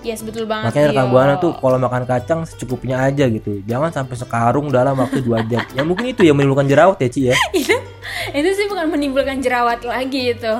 Yes, 0.00 0.22
betul 0.22 0.46
banget. 0.46 0.70
makanya 0.70 0.86
rekan 0.94 1.08
buana 1.10 1.34
tuh 1.34 1.50
kalau 1.58 1.82
makan 1.82 2.06
kacang 2.06 2.46
secukupnya 2.46 3.02
aja 3.02 3.26
gitu. 3.26 3.58
Jangan 3.66 3.90
sampai 3.90 4.14
sekarung 4.14 4.70
dalam 4.70 4.94
waktu 4.94 5.18
dua 5.18 5.42
jam. 5.42 5.66
Ya 5.74 5.82
mungkin 5.82 6.06
itu 6.06 6.22
yang 6.22 6.38
menimbulkan 6.38 6.70
jerawat 6.70 7.02
ya 7.02 7.08
Ci 7.10 7.20
ya. 7.26 7.34
Itu 7.52 7.74
itu 8.32 8.50
sih 8.54 8.66
bukan 8.66 8.86
menimbulkan 8.88 9.42
jerawat 9.42 9.82
lagi 9.82 10.30
itu 10.30 10.54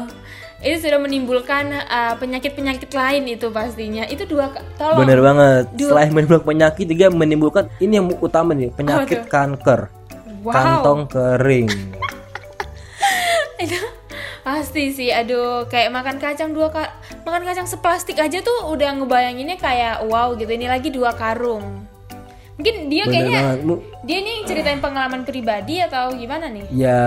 itu 0.58 0.82
sudah 0.82 0.98
menimbulkan 0.98 1.68
uh, 1.70 2.14
penyakit-penyakit 2.16 2.90
lain 2.90 3.22
itu 3.28 3.46
pastinya. 3.48 4.02
Itu 4.02 4.26
dua 4.26 4.50
tolong. 4.74 4.98
Bener 4.98 5.22
banget. 5.22 5.64
Dua- 5.78 5.94
selain 5.94 6.10
menimbulkan 6.10 6.42
penyakit 6.42 6.86
juga 6.90 7.06
menimbulkan 7.08 7.64
ini 7.78 7.92
yang 7.94 8.10
utama 8.18 8.50
nih 8.50 8.74
penyakit 8.74 9.22
tuh? 9.22 9.30
kanker 9.30 9.80
wow. 10.46 10.54
kantong 10.54 11.00
kering. 11.10 11.68
Itu 13.62 13.78
pasti 14.46 14.94
sih. 14.94 15.10
Aduh 15.10 15.66
kayak 15.66 15.90
makan 15.90 16.16
kacang 16.22 16.54
dua 16.54 16.70
ka 16.70 16.94
makan 17.26 17.42
kacang 17.42 17.66
seplastik 17.66 18.22
aja 18.22 18.38
tuh 18.38 18.70
udah 18.70 18.94
ngebayanginnya 19.02 19.58
kayak 19.58 20.06
wow 20.06 20.38
gitu. 20.38 20.50
Ini 20.54 20.70
lagi 20.70 20.94
dua 20.94 21.10
karung. 21.18 21.82
Mungkin 22.56 22.88
dia 22.88 23.04
bener 23.04 23.12
kayaknya 23.12 23.40
banget. 23.42 23.80
Dia 24.06 24.18
nih 24.22 24.36
ceritain 24.46 24.80
pengalaman 24.80 25.22
pribadi 25.26 25.82
atau 25.82 26.14
gimana 26.14 26.46
nih? 26.48 26.64
Ya 26.72 27.02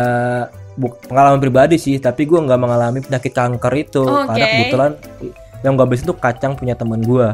pengalaman 1.08 1.40
pribadi 1.40 1.76
sih 1.76 1.98
tapi 2.00 2.24
gue 2.24 2.40
nggak 2.40 2.60
mengalami 2.60 3.00
penyakit 3.02 3.32
kanker 3.32 3.74
itu. 3.80 4.04
Oke. 4.04 4.36
karena 4.36 4.46
kebetulan 4.46 4.92
yang 5.64 5.74
gue 5.76 5.86
habis 5.88 6.04
itu 6.04 6.14
kacang 6.16 6.56
punya 6.56 6.72
temen 6.72 7.04
gue 7.04 7.28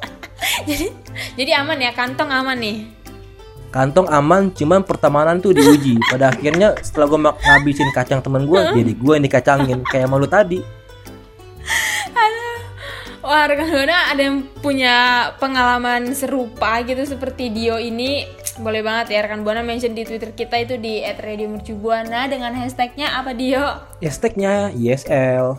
jadi 0.68 0.90
jadi 1.38 1.50
aman 1.62 1.78
ya? 1.78 1.90
Kantong 1.94 2.30
aman 2.30 2.58
nih 2.58 3.01
kantong 3.72 4.06
aman 4.12 4.52
cuman 4.52 4.84
pertemanan 4.84 5.40
tuh 5.40 5.56
diuji 5.56 5.96
pada 6.12 6.28
akhirnya 6.28 6.76
setelah 6.84 7.08
gue 7.08 7.20
ngabisin 7.24 7.88
kacang 7.96 8.20
temen 8.20 8.44
gue 8.44 8.60
jadi 8.76 8.92
gue 8.92 9.12
yang 9.16 9.24
dikacangin 9.24 9.80
kayak 9.88 10.06
malu 10.12 10.28
tadi 10.28 10.60
Wah 13.22 13.46
rekan 13.46 13.70
buana 13.70 14.10
ada 14.10 14.18
yang 14.18 14.42
punya 14.58 15.30
pengalaman 15.38 16.10
serupa 16.10 16.82
gitu 16.82 17.06
seperti 17.06 17.54
Dio 17.54 17.78
ini 17.78 18.26
boleh 18.58 18.82
banget 18.82 19.14
ya 19.14 19.22
rekan 19.22 19.46
buana 19.46 19.62
mention 19.62 19.94
di 19.94 20.02
Twitter 20.02 20.34
kita 20.34 20.58
itu 20.58 20.74
di 20.74 21.06
@radiomercubuana 21.06 22.26
dengan 22.26 22.50
hashtagnya 22.58 23.14
apa 23.14 23.30
Dio? 23.30 23.62
Hashtagnya 24.02 24.74
ISL. 24.74 25.54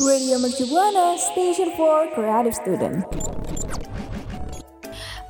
Radio 0.00 0.40
Mercu 0.40 0.64
Buana 0.72 1.20
Station 1.20 1.76
for 1.76 2.08
Creative 2.16 2.56
Student. 2.56 3.04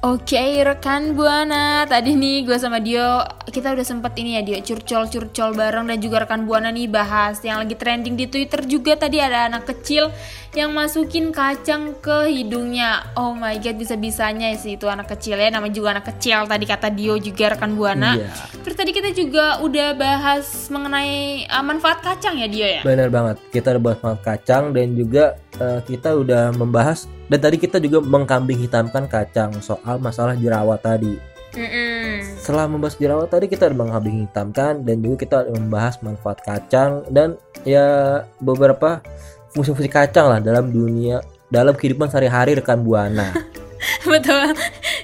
Oke 0.00 0.64
rekan 0.64 1.12
buana. 1.12 1.85
Tadi 1.85 2.16
nih 2.16 2.49
gue 2.49 2.57
sama 2.57 2.80
Dio 2.80 3.21
kita 3.45 3.76
udah 3.76 3.85
sempet 3.85 4.16
ini 4.16 4.40
ya 4.40 4.40
Dio 4.40 4.57
curcol 4.64 5.12
curcol 5.12 5.52
bareng 5.52 5.92
dan 5.92 6.00
juga 6.00 6.25
rekan 6.25 6.49
buana 6.49 6.73
nih 6.73 6.88
bahas 6.88 7.37
yang 7.45 7.61
lagi 7.61 7.76
trending 7.76 8.16
di 8.16 8.25
Twitter 8.25 8.64
juga. 8.64 8.97
Tadi 8.97 9.21
ada 9.21 9.52
anak 9.52 9.69
kecil 9.69 10.09
yang 10.57 10.73
masukin 10.73 11.37
kacang 11.37 12.00
ke 12.00 12.33
hidungnya. 12.33 13.12
Oh 13.12 13.37
my 13.37 13.61
god 13.61 13.76
bisa 13.76 14.00
bisanya 14.00 14.49
sih 14.57 14.80
itu 14.80 14.88
anak 14.88 15.12
kecil 15.12 15.37
ya. 15.37 15.52
Namanya 15.52 15.76
juga 15.76 16.00
anak 16.00 16.16
kecil 16.16 16.49
tadi 16.49 16.64
kata 16.64 16.88
Dio 16.97 17.21
juga 17.21 17.52
rekan 17.52 17.76
buana. 17.76 18.16
Iya. 18.16 18.33
terus 18.64 18.80
tadi 18.80 18.97
kita 18.97 19.12
juga 19.12 19.61
udah 19.61 19.92
bahas 20.00 20.49
mengenai 20.73 21.45
uh, 21.45 21.61
manfaat 21.61 22.00
kacang 22.00 22.40
ya 22.40 22.49
Dio 22.49 22.64
ya? 22.64 22.80
Benar 22.88 23.12
banget. 23.12 23.37
Kita 23.52 23.76
udah 23.76 23.83
bahas 23.85 24.00
makan 24.00 24.21
kacang 24.25 24.73
dan 24.73 24.97
juga 24.97 25.37
eh, 25.61 25.81
kita 25.85 26.17
udah 26.17 26.57
membahas 26.57 27.07
dan 27.29 27.38
tadi 27.38 27.57
kita 27.61 27.76
juga 27.79 28.00
mengkambing 28.00 28.59
hitamkan 28.67 29.07
kacang 29.07 29.52
soal 29.61 30.00
masalah 30.00 30.35
jerawat 30.35 30.81
tadi. 30.81 31.14
Mm-mm. 31.50 32.38
Setelah 32.38 32.71
membahas 32.71 32.95
jerawat 32.97 33.29
tadi 33.29 33.50
kita 33.50 33.69
udah 33.71 33.79
mengkambing 33.79 34.26
hitamkan 34.26 34.87
dan 34.87 34.97
juga 35.02 35.17
kita 35.21 35.38
membahas 35.50 35.99
manfaat 36.00 36.38
kacang 36.43 37.05
dan 37.11 37.35
ya 37.67 38.23
beberapa 38.38 39.02
fungsi-fungsi 39.50 39.90
kacang 39.90 40.31
lah 40.31 40.38
dalam 40.38 40.71
dunia 40.71 41.21
dalam 41.50 41.75
kehidupan 41.75 42.07
sehari-hari 42.09 42.55
rekan 42.55 42.81
buana. 42.87 43.35
betul 44.11 44.55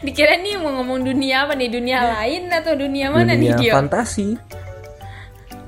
dikira 0.05 0.37
nih 0.37 0.61
mau 0.61 0.81
ngomong 0.81 1.01
dunia 1.01 1.49
apa 1.49 1.57
nih 1.57 1.73
dunia 1.73 1.99
lain 2.21 2.53
atau 2.53 2.77
dunia 2.77 3.09
mana 3.09 3.33
nih 3.33 3.57
dunia 3.57 3.59
Dio 3.59 3.73
fantasi. 3.75 4.29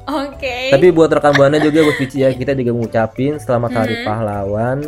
Oke. 0.08 0.72
Tapi 0.72 0.86
buat 0.88 1.12
rekan 1.12 1.36
buana 1.36 1.60
juga 1.60 1.84
buat 1.84 2.00
Vici 2.00 2.24
ya 2.24 2.32
kita 2.32 2.56
juga 2.56 2.72
mengucapin 2.72 3.36
selamat 3.36 3.70
Hari 3.76 3.94
Mhm. 4.00 4.04
Pahlawan. 4.08 4.78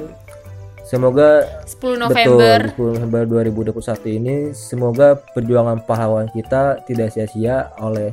Semoga 0.88 1.46
10 1.68 2.00
November. 2.00 2.72
Betul, 2.72 2.96
10 2.96 2.98
November 2.98 3.22
2021 3.44 4.10
ini 4.10 4.50
semoga 4.50 5.14
perjuangan 5.36 5.84
pahlawan 5.86 6.26
kita 6.32 6.82
tidak 6.82 7.14
sia-sia 7.14 7.70
oleh 7.78 8.10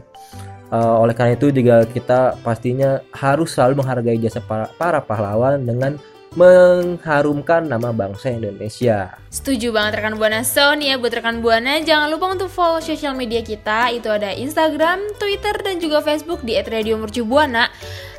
eh, 0.67 0.95
oleh 0.99 1.15
karena 1.15 1.33
itu 1.39 1.47
juga 1.49 1.87
kita 1.87 2.35
pastinya 2.43 2.99
harus 3.15 3.55
selalu 3.55 3.81
menghargai 3.81 4.19
jasa 4.19 4.43
para, 4.43 4.67
para 4.75 4.99
pahlawan 4.99 5.63
dengan 5.63 5.95
mengharumkan 6.37 7.65
nama 7.65 7.89
bangsa 7.89 8.29
Indonesia. 8.29 9.17
Setuju 9.33 9.73
banget 9.73 9.97
rekan 9.97 10.21
Buana. 10.21 10.45
So 10.45 10.77
nih 10.77 10.93
ya 10.93 10.95
buat 11.01 11.09
rekan 11.17 11.41
Buana 11.41 11.81
jangan 11.81 12.13
lupa 12.13 12.37
untuk 12.37 12.53
follow 12.53 12.77
sosial 12.77 13.17
media 13.17 13.41
kita. 13.41 13.89
Itu 13.89 14.13
ada 14.13 14.29
Instagram, 14.37 15.17
Twitter 15.17 15.57
dan 15.65 15.81
juga 15.81 16.05
Facebook 16.05 16.45
di 16.45 16.53
@radiomercubuana. 16.61 17.73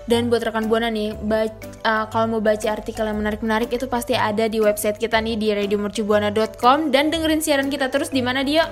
Dan 0.09 0.33
buat 0.33 0.41
rekan 0.41 0.73
Buana 0.73 0.89
nih, 0.89 1.15
bac- 1.21 1.85
uh, 1.85 2.09
kalau 2.09 2.41
mau 2.41 2.43
baca 2.43 2.65
artikel 2.73 3.05
yang 3.05 3.21
menarik-menarik 3.21 3.69
itu 3.69 3.85
pasti 3.87 4.17
ada 4.17 4.49
di 4.49 4.57
website 4.57 4.97
kita 4.97 5.21
nih 5.21 5.37
di 5.37 5.53
radiomercubuana.com 5.53 6.89
dan 6.89 7.13
dengerin 7.13 7.45
siaran 7.45 7.69
kita 7.69 7.93
terus 7.93 8.09
di 8.09 8.25
mana 8.25 8.41
Dio? 8.41 8.65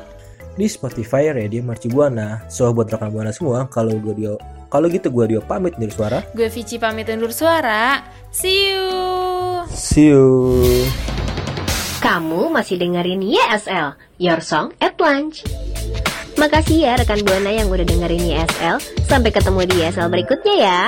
Di 0.57 0.65
Spotify 0.65 1.29
Radio 1.29 1.61
Merci 1.61 1.93
Buana. 1.93 2.41
So 2.49 2.73
buat 2.73 2.89
rekan 2.89 3.13
buana 3.13 3.37
semua, 3.37 3.69
kalau 3.69 4.01
gue 4.01 4.17
Dio, 4.17 4.41
kalau 4.73 4.89
gitu 4.89 5.13
gue 5.13 5.37
Dio 5.37 5.45
pamit 5.45 5.77
dari 5.77 5.93
suara. 5.93 6.25
Gue 6.33 6.49
Vici 6.49 6.81
pamit 6.81 7.13
undur 7.13 7.37
suara. 7.37 8.01
See 8.33 8.73
you. 8.73 9.36
See 9.73 10.13
you. 10.13 10.87
Kamu 11.99 12.53
masih 12.55 12.79
dengerin 12.79 13.25
YSL, 13.25 13.99
Your 14.23 14.39
Song 14.45 14.71
at 14.79 14.95
Lunch. 15.03 15.43
Makasih 16.37 16.85
ya 16.85 16.93
rekan 17.01 17.25
Buana 17.25 17.49
yang 17.49 17.73
udah 17.73 17.83
dengerin 17.83 18.21
YSL. 18.37 18.77
Sampai 19.09 19.33
ketemu 19.33 19.65
di 19.65 19.75
YSL 19.81 20.13
berikutnya 20.13 20.55
ya. 20.61 20.83